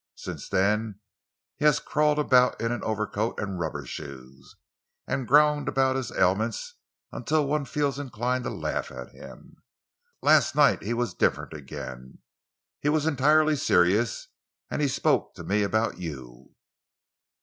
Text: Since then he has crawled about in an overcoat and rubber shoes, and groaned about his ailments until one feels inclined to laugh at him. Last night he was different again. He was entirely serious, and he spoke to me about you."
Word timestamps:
Since 0.15 0.49
then 0.49 0.99
he 1.57 1.65
has 1.65 1.79
crawled 1.79 2.17
about 2.17 2.59
in 2.59 2.71
an 2.71 2.83
overcoat 2.83 3.39
and 3.39 3.59
rubber 3.59 3.85
shoes, 3.85 4.55
and 5.05 5.27
groaned 5.27 5.67
about 5.67 5.95
his 5.95 6.11
ailments 6.13 6.73
until 7.11 7.45
one 7.45 7.65
feels 7.65 7.99
inclined 7.99 8.43
to 8.45 8.49
laugh 8.49 8.89
at 8.89 9.11
him. 9.11 9.57
Last 10.23 10.55
night 10.55 10.81
he 10.81 10.95
was 10.95 11.13
different 11.13 11.53
again. 11.53 12.17
He 12.79 12.89
was 12.89 13.05
entirely 13.05 13.55
serious, 13.55 14.27
and 14.71 14.81
he 14.81 14.87
spoke 14.87 15.35
to 15.35 15.43
me 15.43 15.61
about 15.61 15.99
you." 15.99 16.55